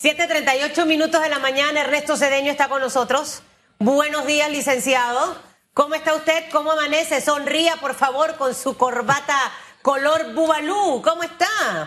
[0.00, 3.42] 7:38 minutos de la mañana, Ernesto Cedeño está con nosotros.
[3.80, 5.36] Buenos días, licenciado.
[5.74, 6.44] ¿Cómo está usted?
[6.52, 7.20] ¿Cómo amanece?
[7.20, 9.34] Sonría, por favor, con su corbata
[9.82, 11.02] color bubalú.
[11.02, 11.84] ¿Cómo está?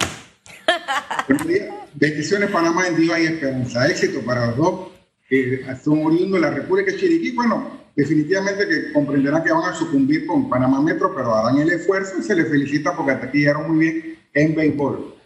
[1.93, 3.87] Bendiciones, Panamá, en Dios y esperanza.
[3.87, 4.89] Éxito para los dos.
[5.29, 7.31] Eh, son oriundos de la República Chiriquí.
[7.31, 12.15] Bueno, definitivamente que comprenderán que van a sucumbir con Panamá Metro, pero harán el esfuerzo
[12.19, 15.20] y se les felicita porque hasta aquí llegaron muy bien en béisbol.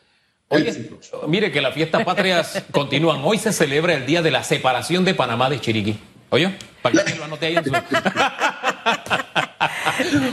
[0.47, 0.89] Oye,
[1.27, 3.21] mire que las fiestas patrias continúan.
[3.23, 5.99] Hoy se celebra el día de la separación de Panamá de Chiriquí.
[6.29, 7.71] Oye, para que lo anote ahí en su...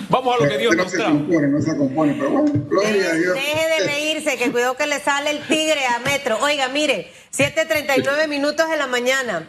[0.09, 1.13] Vamos a lo que Dios no nos se trajo.
[1.13, 3.35] compone, no se compone, pero bueno, gloria a Dios.
[3.35, 6.39] Deje de reírse, que cuidado que le sale el tigre a metro.
[6.43, 9.49] Oiga, mire, 7:39 minutos de la mañana.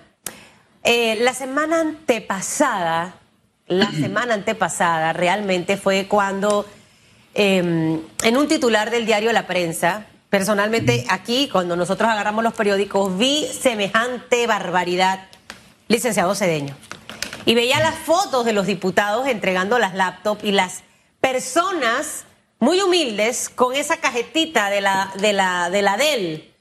[0.83, 3.15] Eh, la semana antepasada,
[3.67, 6.65] la semana antepasada realmente fue cuando
[7.33, 13.19] eh, en un titular del diario La Prensa, personalmente aquí, cuando nosotros agarramos los periódicos,
[13.19, 15.27] vi semejante barbaridad,
[15.87, 16.75] licenciado Cedeño.
[17.45, 20.81] Y veía las fotos de los diputados entregando las laptops y las
[21.21, 22.25] personas
[22.57, 26.51] muy humildes con esa cajetita de la, de la, de la Dell,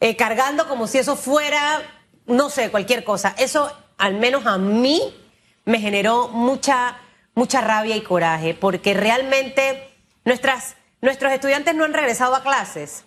[0.00, 1.82] eh, cargando como si eso fuera,
[2.24, 3.34] no sé, cualquier cosa.
[3.36, 5.02] Eso, al menos a mí,
[5.66, 6.96] me generó mucha,
[7.34, 9.86] mucha rabia y coraje, porque realmente
[10.24, 13.04] nuestras, nuestros estudiantes no han regresado a clases.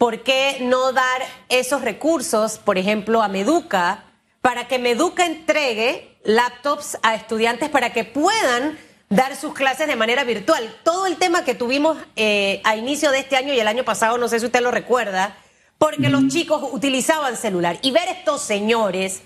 [0.00, 1.20] ¿Por qué no dar
[1.50, 4.04] esos recursos, por ejemplo, a Meduca,
[4.40, 8.78] para que Meduca entregue laptops a estudiantes para que puedan
[9.10, 10.74] dar sus clases de manera virtual?
[10.84, 14.16] Todo el tema que tuvimos eh, a inicio de este año y el año pasado,
[14.16, 15.36] no sé si usted lo recuerda,
[15.76, 17.78] porque los chicos utilizaban celular.
[17.82, 19.20] Y ver estos señores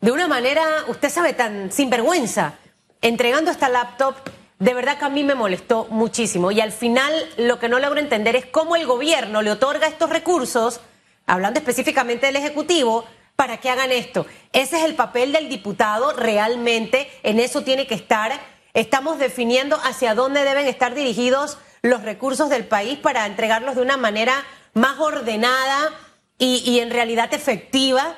[0.00, 2.54] de una manera, usted sabe, tan sinvergüenza,
[3.02, 4.16] entregando esta laptop,
[4.58, 6.50] de verdad que a mí me molestó muchísimo.
[6.50, 10.10] Y al final lo que no logro entender es cómo el gobierno le otorga estos
[10.10, 10.80] recursos,
[11.26, 13.04] hablando específicamente del Ejecutivo,
[13.36, 14.26] para que hagan esto.
[14.52, 18.32] Ese es el papel del diputado realmente, en eso tiene que estar.
[18.72, 23.96] Estamos definiendo hacia dónde deben estar dirigidos los recursos del país para entregarlos de una
[23.96, 25.90] manera más ordenada
[26.38, 28.16] y, en realidad efectiva.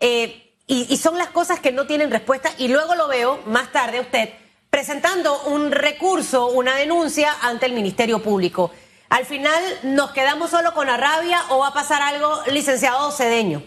[0.00, 2.50] Eh, y, y son las cosas que no tienen respuesta.
[2.56, 4.30] Y luego lo veo más tarde usted
[4.74, 8.72] presentando un recurso, una denuncia ante el Ministerio Público.
[9.08, 13.62] Al final, ¿nos quedamos solo con la rabia o va a pasar algo, licenciado Cedeño?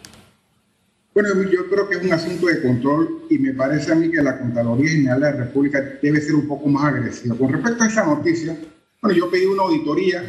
[1.14, 4.22] Bueno, yo creo que es un asunto de control y me parece a mí que
[4.22, 7.38] la Contraloría General de la República debe ser un poco más agresiva.
[7.38, 8.58] Con respecto a esa noticia,
[9.02, 10.26] bueno, yo pedí una auditoría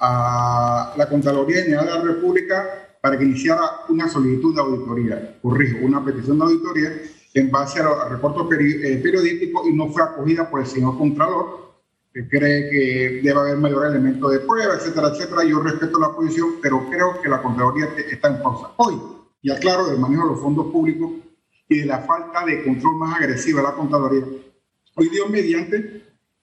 [0.00, 2.66] a la Contraloría General de la República
[3.00, 6.92] para que iniciara una solicitud de auditoría, corrijo, una petición de auditoría
[7.34, 11.68] en base a reportes peri eh, periodísticos y no fue acogida por el señor Contralor,
[12.12, 15.44] que cree que debe haber mayor elemento de prueba, etcétera, etcétera.
[15.44, 18.72] Yo respeto la posición, pero creo que la Contraloría está en pausa.
[18.76, 18.94] Hoy,
[19.42, 21.10] y aclaro del manejo de los fondos públicos
[21.68, 24.24] y de la falta de control más agresiva de la Contraloría.
[24.94, 25.76] Hoy, Dios mediante,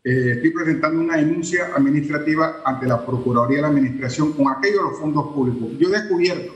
[0.03, 4.99] eh, estoy presentando una denuncia administrativa ante la Procuraduría de la Administración con aquellos los
[4.99, 5.71] fondos públicos.
[5.79, 6.53] Yo he descubierto,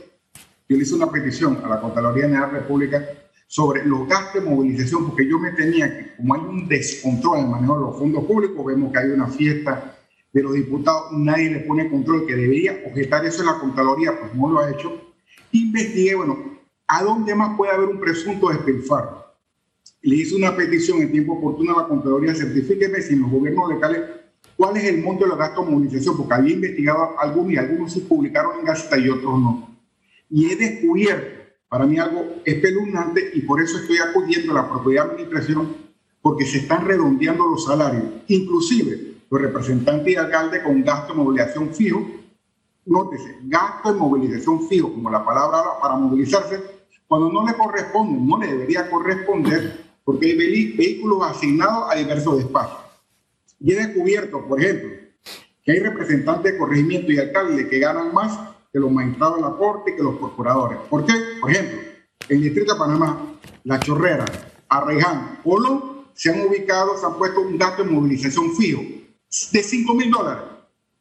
[0.69, 3.09] yo le hice una petición a la Contraloría General de la República
[3.49, 7.45] sobre los gastos de movilización, porque yo me tenía que, como hay un descontrol en
[7.45, 9.97] el manejo de los fondos públicos, vemos que hay una fiesta
[10.31, 14.35] de los diputados, nadie le pone control, que debería objetar eso en la Contraloría, pues
[14.35, 15.01] no lo ha hecho.
[15.51, 16.37] Investigué, bueno,
[16.87, 19.25] ¿a dónde más puede haber un presunto despilfarro?
[20.03, 23.67] Le hice una petición en tiempo oportuno a la Contraloría, certifíqueme si en los gobiernos
[23.67, 24.01] locales
[24.55, 27.93] cuál es el monto de los gastos de movilización, porque había investigado algunos y algunos
[27.93, 29.75] se publicaron en Gaceta y otros no.
[30.29, 31.38] Y he descubierto
[31.69, 35.75] para mí algo espeluznante y por eso estoy acudiendo a la propiedad de administración
[36.21, 41.73] porque se están redondeando los salarios, inclusive los representantes y alcaldes con gasto de movilización
[41.73, 42.05] fijo.
[42.85, 46.59] Nótese, gasto de movilización fijo, como la palabra para movilizarse,
[47.07, 52.79] cuando no le corresponde, no le debería corresponder, porque hay vehículos asignados a diversos despachos.
[53.59, 54.89] Y he descubierto, por ejemplo,
[55.63, 58.39] que hay representantes de corregimiento y alcaldes que ganan más
[58.71, 60.79] que los magistrados de la Corte y que los procuradores.
[60.89, 61.13] ¿Por qué?
[61.41, 61.79] Por ejemplo,
[62.27, 63.33] en Distrito de Panamá,
[63.63, 64.25] La Chorrera,
[64.67, 69.93] Arreján, Polo, se han ubicado, se han puesto un gasto de movilización fijo de 5
[69.93, 70.43] mil dólares,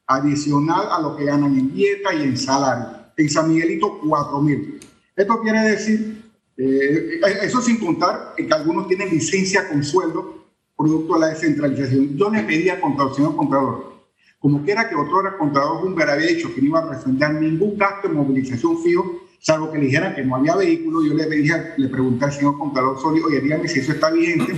[0.06, 2.98] adicional a lo que ganan en dieta y en salario.
[3.16, 4.80] En San Miguelito, 4 mil.
[5.16, 6.22] Esto quiere decir,
[6.56, 12.16] eh, eso sin contar que algunos tienen licencia con sueldo producto de la descentralización.
[12.16, 13.97] Yo le pedí al contador, señor contador,
[14.38, 17.76] como quiera que otro era contador Humber había dicho que no iba a refrendar ningún
[17.76, 21.74] gasto de movilización fijo, salvo que le dijeran que no había vehículo, yo le, dije,
[21.76, 24.54] le pregunté al señor contador Soli, oye, dígame si eso está vigente.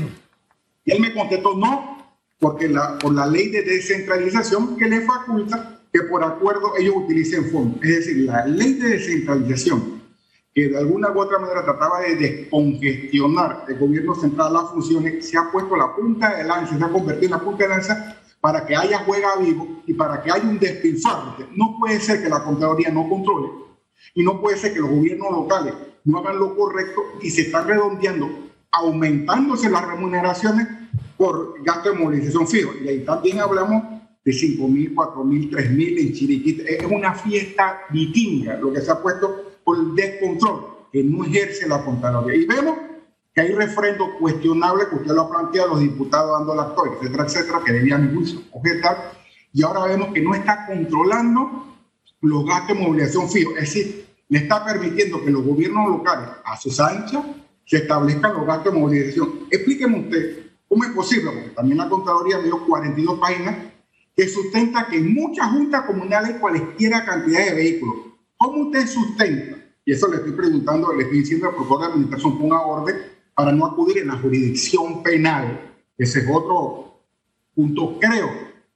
[0.84, 1.98] Y él me contestó, no,
[2.38, 7.50] porque la, por la ley de descentralización que le faculta que por acuerdo ellos utilicen
[7.50, 7.82] fondos.
[7.82, 10.00] Es decir, la ley de descentralización
[10.54, 15.38] que de alguna u otra manera trataba de descongestionar el gobierno central las funciones, se
[15.38, 18.66] ha puesto la punta de lanza, se ha convertido en la punta de lanza para
[18.66, 21.36] que haya juega vivo y para que haya un despilfarro.
[21.54, 23.48] No puede ser que la Contraloría no controle
[24.14, 27.68] y no puede ser que los gobiernos locales no hagan lo correcto y se están
[27.68, 28.28] redondeando,
[28.70, 30.66] aumentándose las remuneraciones
[31.16, 32.72] por gasto de movilización fijo.
[32.82, 33.84] Y ahí también hablamos
[34.24, 36.62] de 5 mil, 4 mil, 3 mil en Chiriquita.
[36.64, 41.68] Es una fiesta vikinga lo que se ha puesto por el descontrol que no ejerce
[41.68, 42.36] la Contraloría.
[42.36, 42.76] Y vemos
[43.34, 47.24] que hay refrendo cuestionable que usted lo ha planteado, los diputados dando la actor, etcétera,
[47.24, 49.12] etcétera, que debían incluso objetar.
[49.52, 51.76] Y ahora vemos que no está controlando
[52.22, 53.50] los gastos de movilización fijo.
[53.52, 57.24] Es decir, le está permitiendo que los gobiernos locales, a sus anchas,
[57.64, 59.46] se establezcan los gastos de movilización.
[59.50, 63.56] Explíqueme usted cómo es posible, porque también la Contraloría dio 42 páginas
[64.16, 67.96] que sustenta que en muchas juntas comunales cualquiera cantidad de vehículos.
[68.36, 69.56] ¿Cómo usted sustenta?
[69.84, 73.52] Y eso le estoy preguntando, le estoy diciendo al procurador de administración ponga orden para
[73.52, 75.72] no acudir en la jurisdicción penal.
[75.96, 77.00] Ese es otro
[77.54, 77.98] punto.
[77.98, 78.28] Creo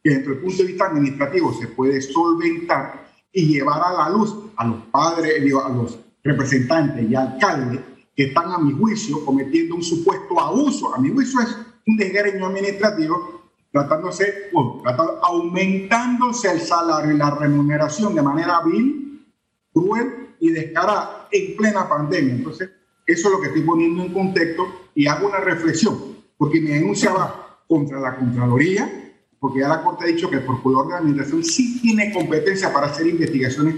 [0.02, 4.34] que desde el punto de vista administrativo se puede solventar y llevar a la luz
[4.56, 7.80] a los padres, a los representantes y alcaldes
[8.16, 10.94] que están a mi juicio cometiendo un supuesto abuso.
[10.94, 11.54] A mi juicio es
[11.86, 14.82] un desgreño administrativo tratándose, bueno,
[15.24, 19.26] aumentándose el salario y la remuneración de manera vil,
[19.74, 22.32] cruel y descarada en plena pandemia.
[22.32, 22.70] Entonces,
[23.06, 27.12] eso es lo que estoy poniendo en contexto y hago una reflexión, porque mi denuncia
[27.12, 30.98] va contra la Contraloría, porque ya la Corte ha dicho que el Procurador de la
[30.98, 33.74] Administración sí tiene competencia para hacer investigaciones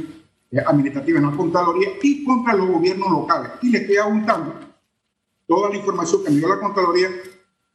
[0.52, 3.50] eh, administrativas la Contraloría y contra los gobiernos locales.
[3.62, 4.54] Y le estoy apuntando
[5.46, 7.08] toda la información que me dio la Contraloría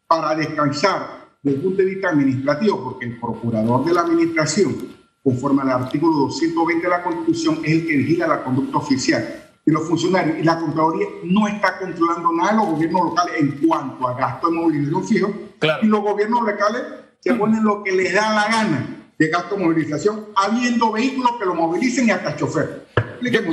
[0.07, 4.75] para descansar desde el punto de vista administrativo, porque el procurador de la administración,
[5.24, 9.74] conforme al artículo 220 de la Constitución, es el que vigila la conducta oficial de
[9.74, 14.08] los funcionarios y la Contraloría no está controlando nada de los gobiernos locales en cuanto
[14.08, 15.34] a gasto de movilización fijo
[15.81, 16.81] y los gobiernos locales
[17.19, 21.46] se ponen lo que les da la gana de gasto de movilización, habiendo vehículos que
[21.46, 22.88] lo movilicen y hasta chofer.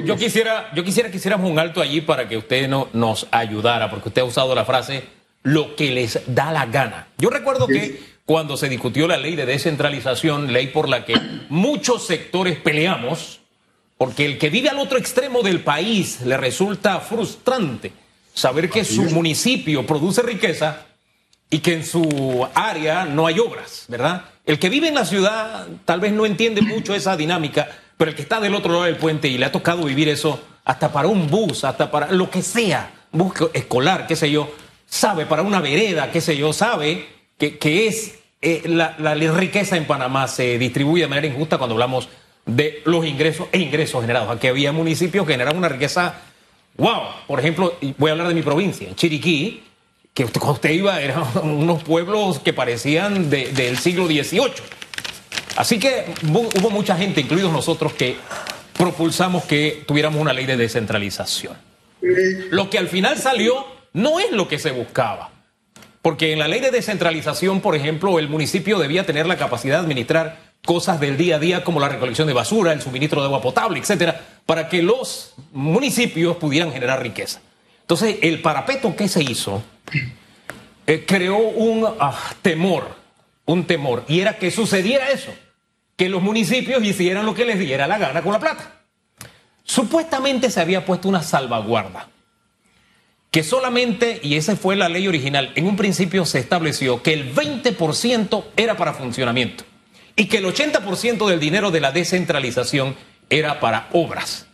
[0.06, 3.90] Yo, quisiera, yo quisiera que hiciéramos un alto allí para que usted no, nos ayudara,
[3.90, 5.04] porque usted ha usado la frase
[5.43, 7.08] lo que les da la gana.
[7.19, 11.14] Yo recuerdo que cuando se discutió la ley de descentralización, ley por la que
[11.50, 13.40] muchos sectores peleamos,
[13.98, 17.92] porque el que vive al otro extremo del país le resulta frustrante
[18.32, 20.86] saber que su municipio produce riqueza
[21.50, 24.26] y que en su área no hay obras, ¿verdad?
[24.46, 28.16] El que vive en la ciudad tal vez no entiende mucho esa dinámica, pero el
[28.16, 31.08] que está del otro lado del puente y le ha tocado vivir eso hasta para
[31.08, 34.52] un bus, hasta para lo que sea, bus escolar, qué sé yo,
[34.86, 39.76] sabe para una vereda, qué sé yo, sabe que, que es eh, la, la, riqueza
[39.76, 42.08] en Panamá se distribuye de manera injusta cuando hablamos
[42.48, 44.30] de los ingresos e ingresos generados.
[44.34, 46.14] Aquí había municipios que generaban una riqueza,
[46.76, 49.62] wow, por ejemplo, voy a hablar de mi provincia, Chiriquí,
[50.14, 54.52] que usted, cuando usted iba eran unos pueblos que parecían de, del siglo XVIII.
[55.56, 58.16] Así que hubo mucha gente, incluidos nosotros, que
[58.76, 61.54] propulsamos que tuviéramos una ley de descentralización.
[62.50, 65.30] Lo que al final salió no es lo que se buscaba.
[66.00, 69.82] Porque en la ley de descentralización, por ejemplo, el municipio debía tener la capacidad de
[69.82, 73.40] administrar cosas del día a día como la recolección de basura, el suministro de agua
[73.40, 77.40] potable, etcétera, para que los municipios pudieran generar riqueza.
[77.80, 79.62] Entonces, el parapeto que se hizo
[80.87, 82.87] eh, creó un ah, temor,
[83.46, 85.32] un temor, y era que sucediera eso,
[85.96, 88.82] que los municipios hicieran lo que les diera la gana con la plata.
[89.64, 92.10] Supuestamente se había puesto una salvaguarda
[93.30, 97.34] que solamente, y esa fue la ley original, en un principio se estableció que el
[97.34, 99.64] 20% era para funcionamiento
[100.18, 102.96] y que el 80% del dinero de la descentralización
[103.30, 104.48] era para obras.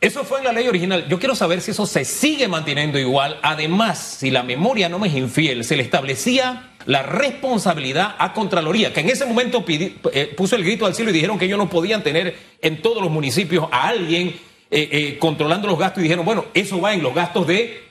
[0.00, 1.06] Eso fue en la ley original.
[1.08, 3.38] Yo quiero saber si eso se sigue manteniendo igual.
[3.42, 8.92] Además, si la memoria no me es infiel, se le establecía la responsabilidad a Contraloría,
[8.92, 11.70] que en ese momento eh, puso el grito al cielo y dijeron que ellos no
[11.70, 14.28] podían tener en todos los municipios a alguien
[14.70, 17.84] eh, eh, controlando los gastos y dijeron, bueno, eso va en los gastos de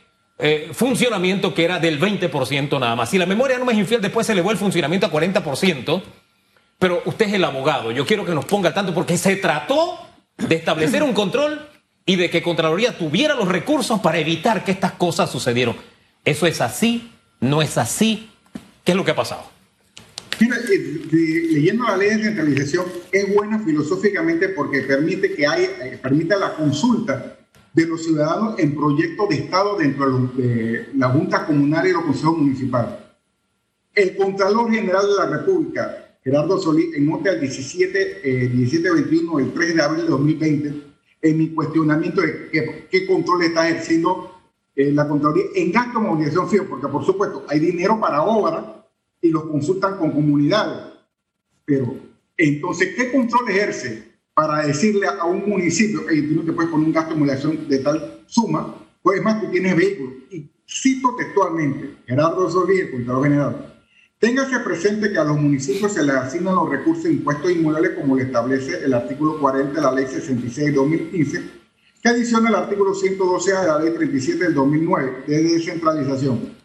[0.73, 3.09] funcionamiento que era del 20% nada más.
[3.09, 6.01] Si la memoria no me es infiel, después se elevó el funcionamiento a 40%,
[6.79, 9.99] pero usted es el abogado, yo quiero que nos ponga tanto porque se trató
[10.37, 11.67] de establecer un control
[12.05, 15.75] y de que Contraloría tuviera los recursos para evitar que estas cosas sucedieran.
[16.25, 17.11] ¿Eso es así?
[17.39, 18.29] ¿No es así?
[18.83, 19.43] ¿Qué es lo que ha pasado?
[20.39, 21.07] Mira, eh,
[21.51, 26.55] leyendo la ley de centralización es buena filosóficamente porque permite que hay, eh, permite la
[26.55, 27.37] consulta
[27.73, 32.37] de los ciudadanos en proyectos de Estado dentro de la Junta Comunal y los consejos
[32.37, 32.95] municipales.
[33.95, 38.21] El Contralor General de la República, Gerardo Solís, en nota del 17,
[38.53, 40.83] 1721 el 3 de abril de 2020,
[41.21, 42.49] en mi cuestionamiento de
[42.89, 44.31] qué, control está ejerciendo
[44.75, 48.85] eh, la Contraloría en gasto de movilización fijo, porque por supuesto hay dinero para obra
[49.21, 50.93] y los consultan con comunidades.
[51.65, 51.95] Pero
[52.37, 56.87] entonces, ¿qué control ejerce para decirle a un municipio, que tú no te puedes poner
[56.87, 58.75] un gasto de movilización de tal suma?
[59.01, 60.13] Pues es más, tú tienes vehículos.
[60.31, 63.72] Y cito textualmente, Gerardo Solís, el contador general,
[64.23, 68.15] Téngase presente que a los municipios se les asignan los recursos de impuestos inmuebles como
[68.15, 71.43] lo establece el artículo 40 de la Ley 66 de 2015,
[72.01, 76.55] que adiciona el artículo 112 de la Ley 37 del 2009 de descentralización.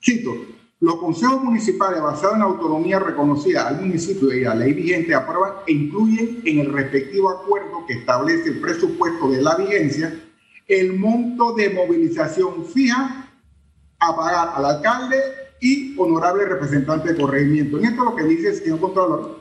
[0.00, 0.36] Cito,
[0.78, 5.54] los consejos municipales basados en la autonomía reconocida al municipio y la ley vigente aprueban
[5.66, 10.14] e incluyen en el respectivo acuerdo que establece el presupuesto de la vigencia
[10.68, 13.32] el monto de movilización fija
[13.98, 17.78] a pagar al alcalde y honorable representante de corregimiento.
[17.78, 19.40] En esto lo que dice el señor Contralor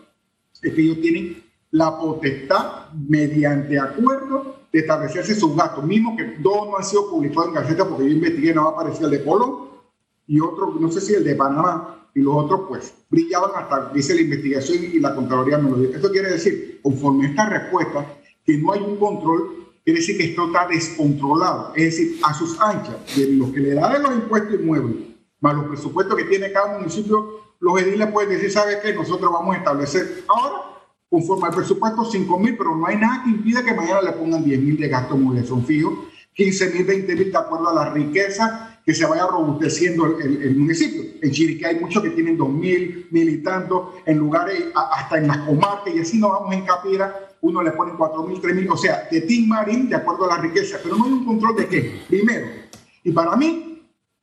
[0.61, 6.67] es que ellos tienen la potestad, mediante acuerdo, de establecerse sus gastos, mismo que dos
[6.67, 9.83] no han sido publicados en Gaceta porque yo investigué, no apareció el de Polo
[10.27, 14.15] y otro, no sé si el de Panamá, y los otros pues brillaban hasta, dice
[14.15, 15.95] la investigación y la Contraloría no lo dice.
[15.95, 18.05] Esto quiere decir, conforme esta respuesta,
[18.43, 22.59] que no hay un control quiere decir que esto está descontrolado, es decir, a sus
[22.59, 25.06] anchas, de lo que le da de los impuestos inmuebles
[25.39, 28.93] más los presupuestos que tiene cada municipio, los ediles pueden decir, ¿sabe qué?
[28.93, 30.63] Nosotros vamos a establecer ahora,
[31.09, 34.43] conforme al presupuesto, 5 mil, pero no hay nada que impida que mañana le pongan
[34.43, 37.89] 10 mil de gasto de movilización fijo, 15 mil, 20 mil de acuerdo a la
[37.89, 41.01] riqueza que se vaya robusteciendo el, municipio.
[41.21, 45.27] En Chiriquí hay muchos que tienen 2 mil, mil y tanto, en lugares, hasta en
[45.27, 48.69] las comarcas, y así nos vamos en Capira, uno le pone 4 mil, 3 mil,
[48.69, 51.57] o sea, de Team Marín de acuerdo a la riqueza, pero no hay un control
[51.57, 52.01] de qué.
[52.07, 52.47] Primero,
[53.03, 53.66] y para mí,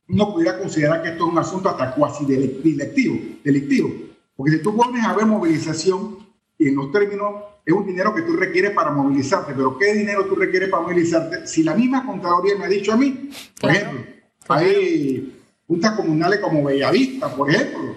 [0.08, 3.90] uno pudiera considerar que esto es un asunto hasta cuasi delictivo, delictivo.
[4.36, 6.18] Porque si tú pones a ver movilización,
[6.58, 7.34] y en los términos,
[7.64, 11.46] es un dinero que tú requieres para movilizarte, pero ¿qué dinero tú requieres para movilizarte?
[11.46, 13.30] Si la misma Contraloría me ha dicho a mí,
[13.60, 14.00] por ejemplo,
[14.48, 17.96] hay juntas comunales como Bellavista, por ejemplo,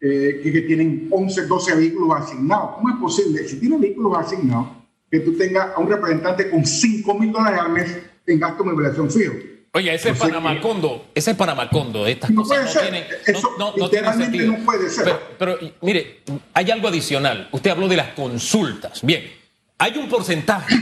[0.00, 2.76] eh, que, que, tienen 11, 12 vehículos asignados.
[2.76, 4.68] ¿Cómo es posible, si tienes vehículos asignados,
[5.10, 8.70] que tú tengas a un representante con 5 mil dólares al mes en gasto de
[8.70, 9.34] movilización fijo?
[9.78, 14.12] Oye, ese es Panamacondo, ese es Panamacondo, estas no cosas no tienen, Eso no, no,
[14.12, 14.52] sentido.
[14.52, 15.16] No puede ser.
[15.38, 17.48] Pero, mire, hay algo adicional.
[17.52, 19.00] Usted habló de las consultas.
[19.02, 19.30] Bien,
[19.78, 20.74] hay un porcentaje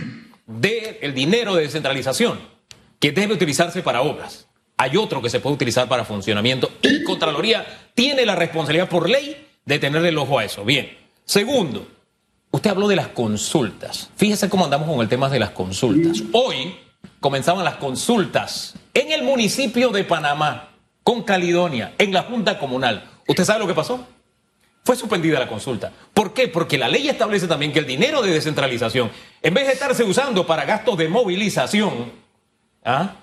[0.47, 2.39] del dinero de descentralización
[2.99, 4.47] que debe utilizarse para obras.
[4.79, 9.47] Hay otro que se puede utilizar para funcionamiento y Contraloría tiene la responsabilidad por ley
[9.67, 10.65] de tenerle el ojo a eso.
[10.65, 10.97] Bien.
[11.27, 11.87] Segundo,
[12.51, 14.09] usted habló de las consultas.
[14.17, 16.23] Fíjese cómo andamos con el tema de las consultas.
[16.33, 16.75] Hoy
[17.21, 20.71] comenzaban las consultas en el municipio de Panamá,
[21.03, 23.05] con Caledonia, en la Junta Comunal.
[23.29, 24.07] ¿Usted sabe lo que pasó?
[24.85, 25.93] Fue suspendida la consulta.
[26.15, 26.49] ¿Por qué?
[26.49, 29.11] Porque la ley establece también que el dinero de descentralización,
[29.43, 32.13] en vez de estarse usando para gastos de movilización,
[32.85, 33.17] ¿ah?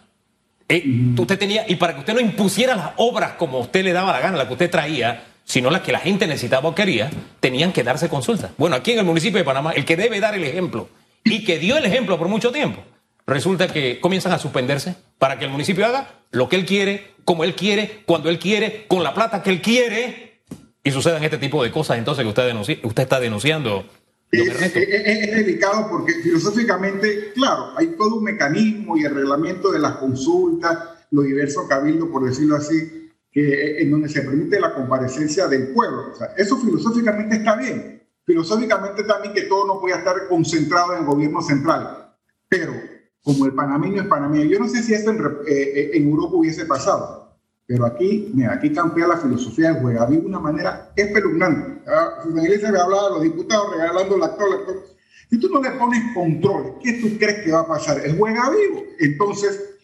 [0.70, 0.84] Eh,
[1.18, 4.20] usted tenía, y para que usted no impusiera las obras como usted le daba la
[4.20, 7.10] gana, las que usted traía, sino las que la gente necesitaba o quería,
[7.40, 8.52] tenían que darse consultas.
[8.58, 10.90] Bueno, aquí en el municipio de Panamá, el que debe dar el ejemplo
[11.24, 12.84] y que dio el ejemplo por mucho tiempo
[13.25, 17.44] resulta que comienzan a suspenderse para que el municipio haga lo que él quiere, como
[17.44, 20.42] él quiere, cuando él quiere, con la plata que él quiere,
[20.84, 23.86] y sucedan este tipo de cosas entonces que usted, usted está denunciando.
[24.32, 30.77] Es, delicado porque filosóficamente, claro, hay todo un mecanismo y el reglamento de las consultas,
[31.12, 36.12] los diversos cabildos, por decirlo así, que en donde se permite la comparecencia del pueblo.
[36.12, 38.01] O sea, eso filosóficamente está bien.
[38.25, 42.15] Filosóficamente también que todo no puede estar concentrado en el gobierno central.
[42.50, 42.74] Pero
[43.24, 44.46] como el panameño es panameño.
[44.46, 48.53] Yo no sé si esto en, eh, eh, en Europa hubiese pasado, pero aquí, mira,
[48.53, 51.82] aquí campea la filosofía del juega de una manera espeluznante.
[51.88, 54.84] Ah, si la iglesia me hablaba de los diputados regalando la actor, actor.
[55.30, 58.06] Si tú no le pones control, ¿qué tú crees que va a pasar?
[58.06, 58.84] El juega vivo.
[59.00, 59.77] Entonces,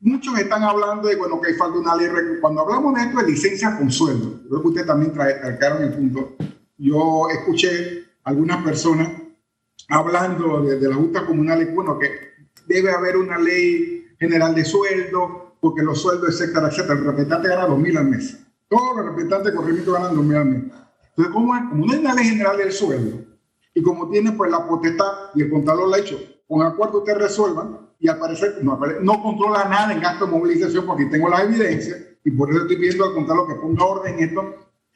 [0.00, 2.08] muchos están hablando de, bueno, que hay falta una ley.
[2.40, 6.36] Cuando hablamos de esto de licencia con sueldo, creo que usted también trajeron el punto.
[6.78, 9.10] Yo escuché algunas personas
[9.88, 12.35] hablando de, de la Junta Comunal y, bueno, que
[12.66, 16.94] debe haber una ley general de sueldo, porque los sueldos, etcétera, etcétera.
[16.94, 18.38] El representante gana 2.000 al mes.
[18.68, 20.62] Todos los representantes de corregimiento ganan 2.000 al mes.
[21.16, 23.24] Entonces, como, como no hay una ley general del sueldo,
[23.74, 26.18] y como tiene pues la potestad, y el contador lo ha hecho,
[26.48, 30.86] con acuerdo ustedes resuelvan, y al parecer no, no controla nada en gasto de movilización
[30.86, 34.28] porque tengo la evidencia, y por eso estoy pidiendo al contador que ponga orden en
[34.28, 34.54] esto.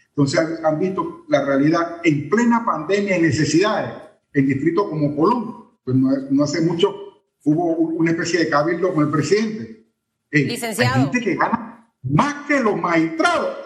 [0.09, 3.93] Entonces han visto la realidad en plena pandemia y necesidades
[4.33, 5.71] en distritos como Colón.
[5.85, 7.10] Pues no, no hace mucho
[7.45, 9.87] hubo una especie de cabildo con el presidente.
[10.31, 10.95] Licenciado.
[10.95, 13.57] Hay gente que gana más que los magistrados.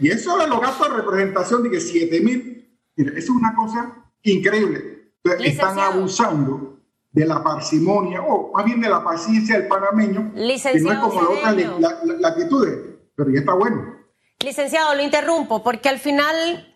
[0.00, 4.10] Y eso de los gastos de representación de que 7 mil, eso es una cosa
[4.22, 5.12] increíble.
[5.40, 6.80] están abusando
[7.12, 11.20] de la parsimonia, o más bien de la paciencia del panameño, que no es como
[11.20, 11.56] las otras
[12.20, 12.78] latitudes,
[13.14, 13.96] pero ya está bueno.
[14.42, 16.71] Licenciado, lo interrumpo, porque al final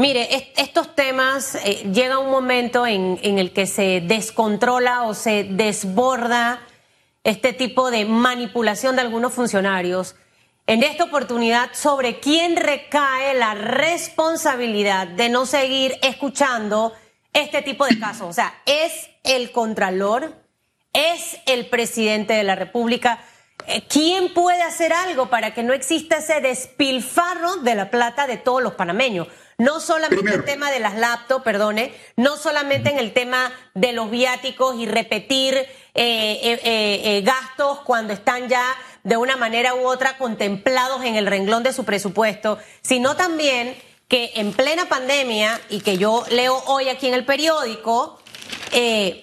[0.00, 5.42] Mire, estos temas eh, llega un momento en, en, el que se descontrola o se
[5.42, 6.60] desborda
[7.24, 10.14] este tipo de manipulación de algunos funcionarios.
[10.68, 16.92] En esta oportunidad, sobre quién recae la responsabilidad de no seguir escuchando
[17.32, 18.28] este tipo de casos.
[18.28, 20.32] O sea, es el Contralor,
[20.92, 23.18] es el presidente de la República.
[23.66, 28.36] Eh, ¿Quién puede hacer algo para que no exista ese despilfarro de la plata de
[28.36, 29.26] todos los panameños?
[29.60, 33.92] No solamente en el tema de las laptops, perdone, no solamente en el tema de
[33.92, 38.64] los viáticos y repetir eh, eh, eh, gastos cuando están ya
[39.02, 44.30] de una manera u otra contemplados en el renglón de su presupuesto, sino también que
[44.36, 48.22] en plena pandemia, y que yo leo hoy aquí en el periódico,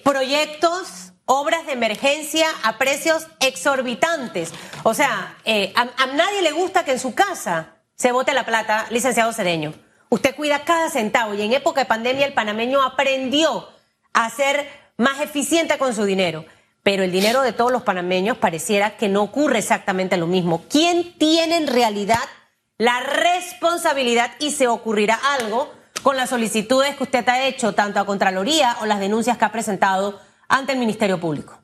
[0.04, 4.52] proyectos, obras de emergencia a precios exorbitantes.
[4.82, 8.86] O sea, a, a nadie le gusta que en su casa se vote la plata,
[8.90, 9.85] licenciado Cedeño.
[10.08, 13.68] Usted cuida cada centavo y en época de pandemia el panameño aprendió
[14.12, 16.44] a ser más eficiente con su dinero.
[16.82, 20.64] Pero el dinero de todos los panameños pareciera que no ocurre exactamente lo mismo.
[20.70, 22.22] ¿Quién tiene en realidad
[22.78, 25.72] la responsabilidad y se ocurrirá algo
[26.02, 29.50] con las solicitudes que usted ha hecho tanto a Contraloría o las denuncias que ha
[29.50, 31.60] presentado ante el Ministerio Público?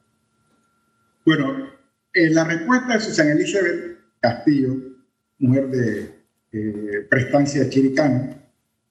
[1.24, 1.70] Bueno,
[2.12, 4.74] eh, la respuesta de Susana Elizabeth Castillo,
[5.38, 6.21] mujer de
[6.52, 8.38] eh, prestancia chiricana,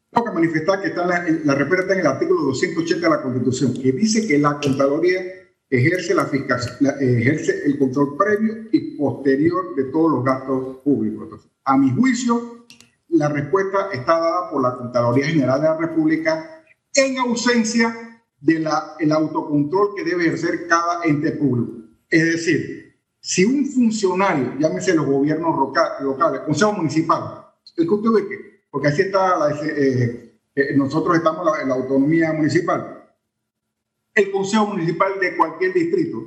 [0.10, 3.74] tengo que manifestar que está la, la respuesta en el artículo 280 de la Constitución,
[3.74, 5.22] que dice que la Contraloría
[5.70, 6.30] ejerce, la
[7.00, 11.48] ejerce el control previo y posterior de todos los gastos públicos.
[11.63, 12.65] a mi juicio,
[13.10, 16.63] la respuesta está dada por la Contraloría General de la República
[16.94, 18.68] en ausencia del
[19.00, 21.74] el autocontrol que debe ejercer cada ente público.
[22.10, 25.56] Es decir, si un funcionario, llámese los gobiernos
[26.01, 27.40] locales, consejo municipal,
[27.77, 33.10] el que usted ve porque así está, eh, eh, nosotros estamos en la autonomía municipal.
[34.13, 36.17] El Consejo Municipal de cualquier distrito,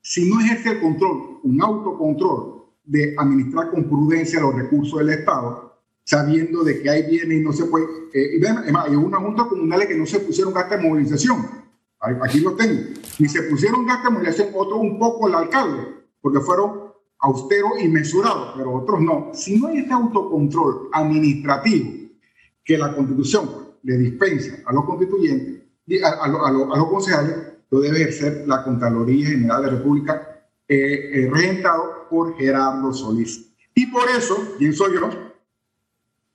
[0.00, 5.80] si no ejerce el control, un autocontrol de administrar con prudencia los recursos del Estado,
[6.04, 7.86] sabiendo de que hay bienes y no se puede.
[8.14, 8.40] Eh,
[8.74, 11.46] hay una junta comunal que no se pusieron gastos de movilización.
[12.00, 12.82] Aquí lo tengo.
[13.18, 15.88] Ni se pusieron gastos de movilización, otro un poco el alcalde,
[16.20, 16.91] porque fueron
[17.22, 19.30] austero y mesurado, pero otros no.
[19.32, 22.10] Si no hay este autocontrol administrativo
[22.64, 23.48] que la Constitución
[23.82, 25.62] le dispensa a los constituyentes,
[26.04, 27.36] a, los concejales,
[27.70, 33.52] lo debe ejercer la Contraloría General de la República, eh, eh, regentado por Gerardo Solís.
[33.74, 35.08] Y por eso, ¿quién soy yo?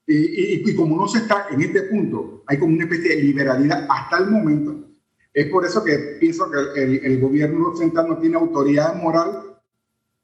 [0.08, 4.20] Y, como no se está en este punto, hay como una especie de liberalidad hasta
[4.20, 4.86] el momento,
[5.34, 9.47] es por eso que pienso que el, el gobierno central no tiene autoridad moral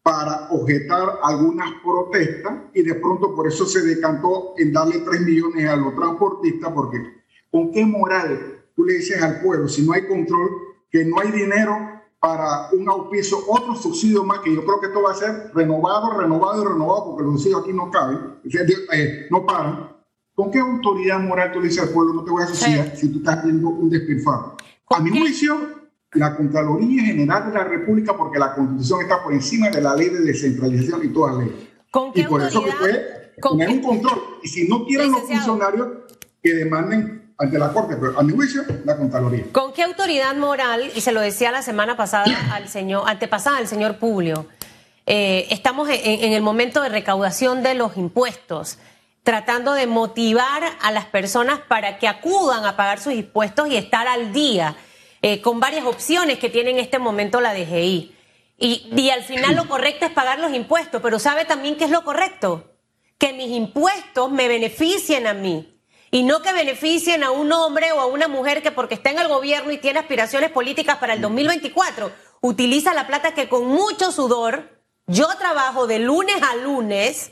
[0.04, 5.70] para objetar algunas protestas y de pronto por eso se decantó en darle 3 millones
[5.70, 7.02] a los transportistas, porque
[7.50, 10.50] ¿con qué moral tú le dices al pueblo, si no hay control,
[10.92, 15.02] que no hay dinero para un auspicio, otro subsidio más, que yo creo que esto
[15.02, 19.46] va a ser renovado, renovado y renovado, porque los subsidios aquí no caben, eh, no
[19.46, 19.90] paran.
[20.34, 23.12] ¿Con qué autoridad moral tú le dices al pueblo, no te voy a subsidiar si
[23.12, 24.56] tú estás viendo un despilfarro?
[24.90, 25.58] A mi juicio,
[26.16, 30.10] la Contraloría General de la República porque la Constitución está por encima de la ley
[30.10, 31.68] de descentralización y todas las leyes.
[32.16, 34.20] y por eso que puede tener un control.
[34.44, 35.88] Y si no quieren los funcionarios,
[36.42, 39.46] que demanden ante la Corte, pero a mi juicio, la Contraloría.
[39.52, 43.68] ¿Con qué autoridad moral, y se lo decía la semana pasada al señor, antepasada al
[43.68, 44.46] señor Publio,
[45.06, 48.78] eh, estamos en, en el momento de recaudación de los impuestos?
[49.24, 54.08] tratando de motivar a las personas para que acudan a pagar sus impuestos y estar
[54.08, 54.76] al día.
[55.26, 58.14] Eh, con varias opciones que tiene en este momento la DGI.
[58.58, 61.92] Y, y al final lo correcto es pagar los impuestos, pero ¿sabe también qué es
[61.92, 62.76] lo correcto?
[63.18, 65.80] Que mis impuestos me beneficien a mí
[66.12, 69.20] y no que beneficien a un hombre o a una mujer que porque está en
[69.20, 74.12] el gobierno y tiene aspiraciones políticas para el 2024, utiliza la plata que con mucho
[74.12, 77.32] sudor yo trabajo de lunes a lunes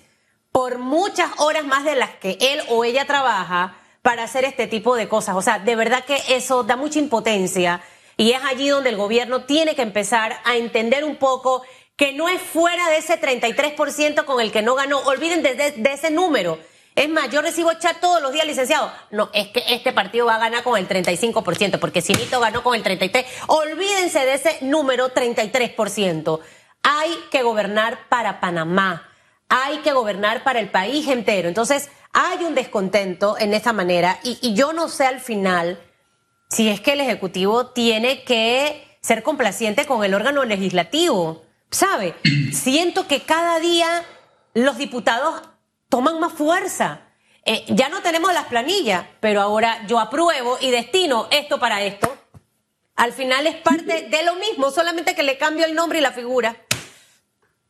[0.54, 4.96] por muchas horas más de las que él o ella trabaja para hacer este tipo
[4.96, 5.36] de cosas.
[5.36, 7.82] O sea, de verdad que eso da mucha impotencia
[8.18, 11.64] y es allí donde el gobierno tiene que empezar a entender un poco
[11.96, 15.00] que no es fuera de ese 33% con el que no ganó.
[15.02, 16.60] Olviden de, ese número.
[16.96, 18.92] Es más, yo recibo chat todos los días, licenciado.
[19.12, 22.76] No, es que este partido va a ganar con el 35%, porque Sinito ganó con
[22.76, 23.26] el 33%.
[23.48, 26.40] Olvídense de ese número 33%.
[26.84, 29.08] Hay que gobernar para Panamá.
[29.48, 31.48] Hay que gobernar para el país entero.
[31.48, 35.80] Entonces, hay un descontento en esta manera y, yo no sé al final
[36.50, 41.44] si es que el Ejecutivo tiene que ser complaciente con el órgano legislativo.
[41.70, 42.16] ¿Sabe?
[42.54, 44.04] Siento que cada día
[44.54, 45.42] los diputados
[45.88, 47.02] toman más fuerza.
[47.46, 52.14] Eh, ya no tenemos las planillas, pero ahora yo apruebo y destino esto para esto.
[52.96, 56.12] Al final es parte de lo mismo, solamente que le cambio el nombre y la
[56.12, 56.56] figura.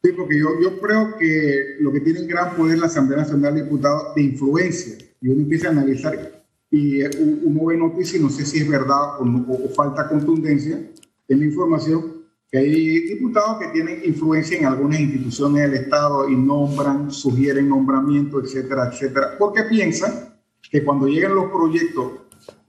[0.03, 3.63] Sí, porque yo, yo creo que lo que tiene gran poder la Asamblea Nacional de
[3.63, 8.45] Diputados de influencia, y uno empieza a analizar y uno ve noticias y no sé
[8.45, 10.79] si es verdad o, falta contundencia
[11.27, 16.35] en la información, que hay diputados que tienen influencia en algunas instituciones del Estado y
[16.35, 22.13] nombran, sugieren nombramientos, etcétera, etcétera, porque piensan que cuando lleguen los proyectos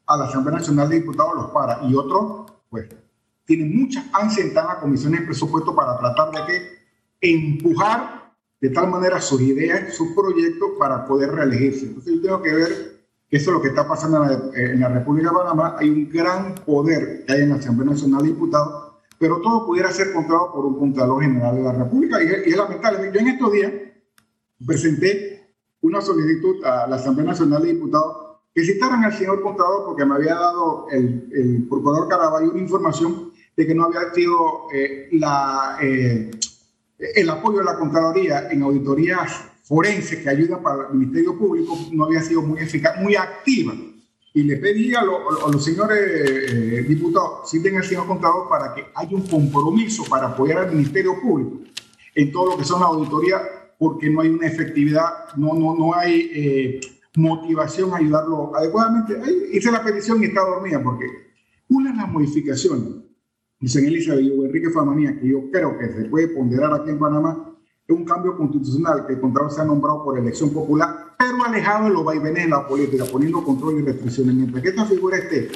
[0.06, 2.88] a la Asamblea Nacional de Diputados los para y otros, pues,
[3.44, 6.81] tienen muchas ansias en las comisiones de presupuesto para tratar de que
[7.22, 11.86] empujar de tal manera sus ideas, sus proyectos para poder reelegirse.
[11.86, 12.68] Entonces yo tengo que ver
[13.28, 14.22] que eso es lo que está pasando
[14.54, 15.76] en la, República de Panamá.
[15.78, 19.90] Hay un gran poder que hay en la Asamblea Nacional de Diputados, pero todo pudiera
[19.90, 23.10] ser controlado por un Contralor General de la República y, es lamentable.
[23.12, 23.72] Yo en estos días
[24.64, 28.16] presenté una solicitud a la Asamblea Nacional de Diputados
[28.54, 33.32] que citaran al señor Contralor porque me había dado el, el procurador Caraballo una información
[33.56, 35.78] de que no había sido eh, la...
[35.80, 36.30] Eh,
[37.14, 42.04] el apoyo de la Contraloría en auditorías forenses que ayudan para el Ministerio Público no
[42.04, 43.74] había sido muy eficaz, muy activa.
[44.34, 49.14] Y le pedí a, los señores eh, diputados, citen al señor contador para que haya
[49.14, 51.60] un compromiso para apoyar al Ministerio Público
[52.14, 53.42] en todo lo que son las auditorías,
[53.78, 56.80] porque no hay una efectividad, no, no, no hay eh,
[57.16, 59.20] motivación a ayudarlo adecuadamente.
[59.52, 61.06] hice la petición y está dormida, porque
[61.68, 63.01] una de las modificaciones
[63.62, 67.54] Dicen Elizabeth y Enrique Famanía, que yo creo que se puede ponderar aquí en Panamá,
[67.86, 71.84] es un cambio constitucional que el Contralor se ha nombrado por elección popular, pero alejado
[71.84, 74.34] de los vaivenes de la política, poniendo control y restricciones.
[74.34, 75.48] Mientras que esta figura esté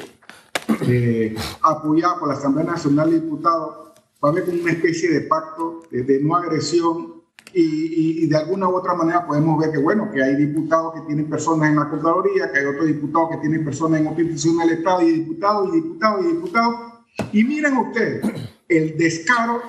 [0.87, 3.91] eh, apoyada por la Asamblea Nacional de Diputados,
[4.23, 8.69] va a haber como una especie de pacto de, no agresión y, y, de alguna
[8.69, 11.89] u otra manera podemos ver que, bueno, que hay diputados que tienen personas en la
[11.89, 15.81] Contraloría, que hay otros diputados que tienen personas en institución del Estado y diputados y
[15.81, 16.96] diputados y diputados
[17.31, 18.21] y miren ustedes
[18.67, 19.61] el descaro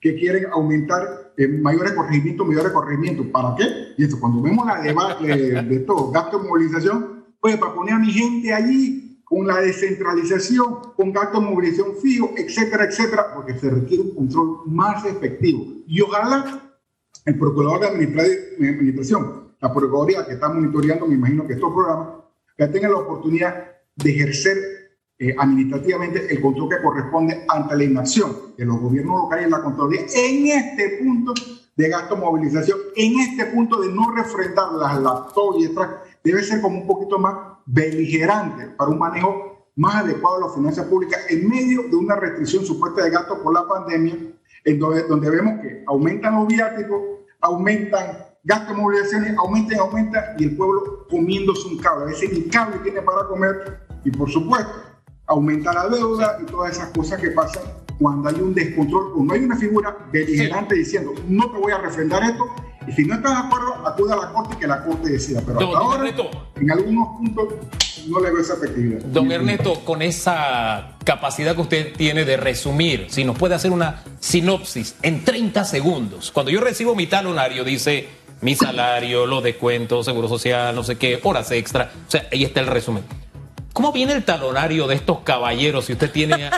[0.00, 3.26] que quieren aumentar en mayores corregimientos, mayores corregimientos.
[3.26, 3.64] ¿Para qué?
[3.98, 7.98] Y esto, cuando vemos la debate de, todo, gasto de movilización, pues para poner a
[7.98, 13.70] mi gente allí con la descentralización, con gasto de movilización fijo, etcétera, etcétera, porque se
[13.70, 15.66] requiere un control más efectivo.
[15.86, 16.72] Y ojalá
[17.26, 22.08] el procurador de administración, la procuraduría que está monitoreando, me imagino que estos programas,
[22.56, 24.79] que tenga la oportunidad de ejercer
[25.22, 29.62] eh, administrativamente el control que corresponde ante la inacción de los gobiernos locales en la
[29.62, 31.34] Contraloría en este punto
[31.76, 35.70] de gasto movilización, en este punto de no refrendar las laptops y
[36.24, 37.34] debe ser como un poquito más
[37.66, 42.64] beligerante para un manejo más adecuado de las finanzas públicas en medio de una restricción
[42.64, 44.16] supuesta de gasto por la pandemia,
[44.64, 46.98] en donde, donde vemos que aumentan los viáticos,
[47.42, 52.04] aumentan gastos movilizaciones, aumentan, aumentan, y el pueblo comiéndose un cable.
[52.04, 54.89] A veces cable tiene para comer, y por supuesto,
[55.30, 57.62] aumenta la deuda y todas esas cosas que pasan
[57.98, 61.78] cuando hay un descontrol o no hay una figura beligerante diciendo no te voy a
[61.78, 62.44] refrendar esto
[62.86, 65.42] y si no estás de acuerdo acude a la corte y que la corte decida.
[65.46, 66.10] Pero hasta ahora
[66.56, 67.54] en algunos puntos
[68.08, 73.06] no le veo esa efectividad don Ernesto con esa capacidad que usted tiene de resumir
[73.10, 76.32] si nos puede hacer una sinopsis en 30 segundos.
[76.32, 78.08] Cuando yo recibo mi talonario dice
[78.40, 81.92] mi salario, los descuentos, seguro social, no sé qué, horas extra.
[82.08, 83.04] O sea, ahí está el resumen.
[83.80, 86.50] ¿Cómo viene el talonario de estos caballeros si usted tiene...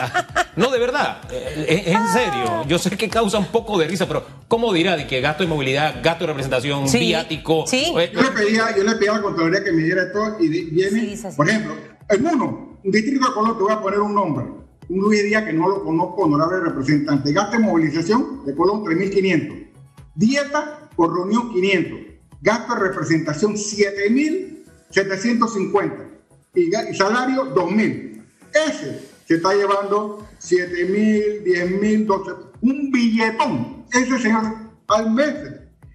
[0.57, 2.65] No, de verdad, eh, en serio.
[2.67, 5.47] Yo sé que causa un poco de risa, pero ¿cómo dirá de que gasto de
[5.47, 7.63] movilidad, gasto de representación, viático?
[7.65, 7.93] Sí.
[7.97, 10.49] Eh, yo, le pedía, yo le pedía a la Contraloría que me diera esto y
[10.49, 11.77] viene, por ejemplo,
[12.09, 14.45] en uno, un distrito de Colón, te voy a poner un nombre.
[14.89, 17.31] Un Luis Díaz que no lo conozco, honorable representante.
[17.31, 19.69] Gasto de movilización de Colón, 3.500.
[20.13, 21.99] Dieta por reunión, 500.
[22.41, 26.12] Gasto de representación, 7.750
[26.55, 28.23] y, salario 2.000.
[28.53, 33.85] Ese se está llevando 7.000, 10.000, 12, un billetón.
[33.91, 34.55] Ese señor
[34.87, 35.33] al mes.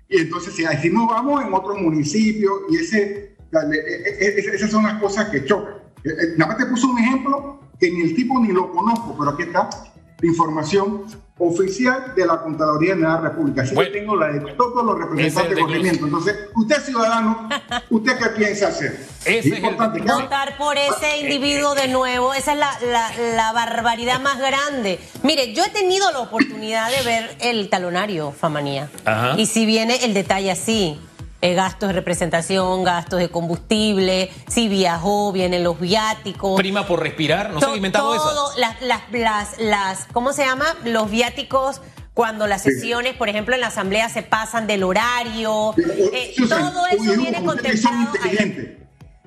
[0.08, 4.70] Y entonces, si así nos vamos en otros municipios, y ese, e, e, e, esas
[4.70, 5.74] son las cosas que chocan.
[6.36, 9.42] Nada más te puso un ejemplo que ni el tipo ni lo conozco, pero aquí
[9.42, 9.68] está
[10.22, 11.04] información
[11.38, 13.62] oficial de la Contraloría de la República.
[13.62, 16.06] Así que tengo la de todos los representantes de corregimiento.
[16.06, 17.48] Entonces, usted ciudadano,
[17.90, 19.06] ¿usted qué piensa hacer?
[19.24, 22.34] Es importante votar por ese individuo de nuevo.
[22.34, 22.72] Esa es la,
[23.36, 24.98] la, barbaridad más grande.
[25.22, 28.90] Mire, yo he tenido la oportunidad de ver el talonario, Famanía.
[29.36, 30.98] Y si viene el detalle así,
[31.40, 36.58] eh, gastos de representación, gastos de combustible, si viajó, vienen los viáticos.
[36.58, 38.58] Prima por respirar, no se han inventado todo, eso.
[38.58, 40.66] Las, las, las, las, ¿cómo se llama?
[40.84, 41.80] Los viáticos
[42.18, 45.72] cuando las sesiones, por ejemplo, en la asamblea se pasan del horario.
[46.12, 48.10] Eh, todo eso viene contemplado.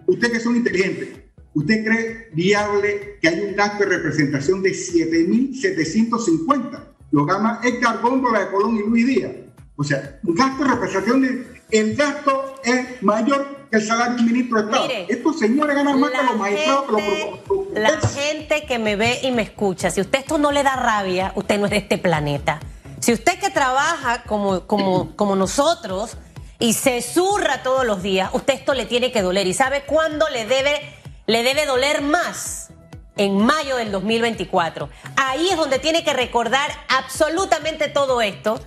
[0.07, 1.07] Usted que son inteligentes,
[1.53, 6.83] ¿usted cree viable que hay un gasto de representación de 7.750?
[7.11, 9.31] Lo gama Edgar Góndola de Colón y Luis Díaz.
[9.77, 14.25] O sea, un gasto de representación de el gasto es mayor que el salario del
[14.25, 14.89] ministro de Estado.
[15.07, 19.31] Estos señores ganan más que los magistrados que los La gente que me ve y
[19.31, 22.59] me escucha, si usted esto no le da rabia, usted no es de este planeta.
[22.99, 26.17] Si usted que trabaja como, como, como nosotros
[26.59, 29.47] y se zurra todos los días, usted esto le tiene que doler.
[29.47, 30.81] ¿Y sabe cuándo le debe,
[31.25, 32.69] le debe doler más?
[33.17, 34.89] En mayo del 2024.
[35.17, 38.59] Ahí es donde tiene que recordar absolutamente todo esto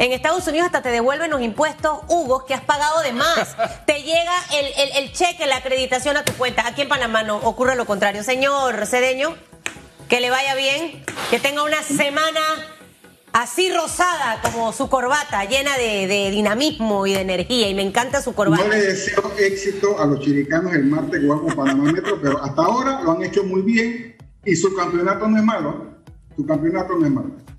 [0.00, 3.54] en Estados Unidos hasta te devuelven los impuestos, Hugo, que has pagado de más.
[3.86, 4.32] te llega
[4.96, 6.66] el, cheque, la acreditación a tu cuenta.
[6.66, 8.24] Aquí en Panamá no ocurre lo contrario.
[8.24, 9.36] Señor Cedeño,
[10.08, 12.40] que le vaya bien, que tenga una semana
[13.34, 18.34] así rosada como su corbata, llena de, dinamismo y de energía, y me encanta su
[18.34, 18.64] corbata.
[18.64, 23.02] No le deseo éxito a los chiricanos el martes con Panamá Metro, pero hasta ahora
[23.02, 25.90] lo han hecho muy bien y su campeonato no es malo.
[26.34, 27.49] Su campeonato no es malo.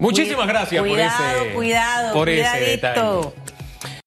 [0.00, 3.00] Muchísimas gracias por ese, cuidado, por ese detalle.